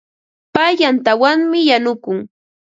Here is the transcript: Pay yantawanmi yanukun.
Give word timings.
Pay 0.53 0.73
yantawanmi 0.81 1.59
yanukun. 1.69 2.19